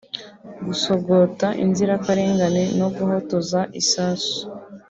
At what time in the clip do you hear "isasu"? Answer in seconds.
3.81-4.35